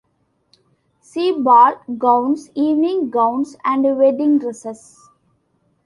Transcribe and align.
See 0.99 1.31
ball 1.31 1.79
gowns, 1.99 2.49
evening 2.55 3.11
gowns, 3.11 3.55
and 3.63 3.83
wedding 3.99 4.39
dresses. 4.39 4.97